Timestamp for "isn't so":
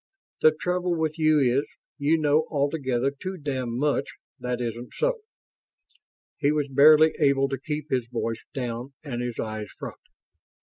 4.59-5.21